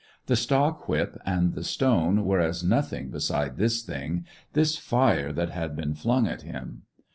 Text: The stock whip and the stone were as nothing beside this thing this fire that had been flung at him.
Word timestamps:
The 0.25 0.35
stock 0.35 0.89
whip 0.89 1.15
and 1.27 1.53
the 1.53 1.63
stone 1.63 2.25
were 2.25 2.39
as 2.39 2.63
nothing 2.63 3.11
beside 3.11 3.57
this 3.57 3.83
thing 3.83 4.25
this 4.53 4.75
fire 4.75 5.31
that 5.33 5.51
had 5.51 5.75
been 5.75 5.93
flung 5.93 6.27
at 6.27 6.41
him. 6.41 6.81